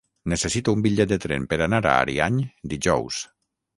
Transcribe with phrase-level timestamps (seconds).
[0.31, 3.21] Necessito un bitllet de tren per anar a Ariany dijous.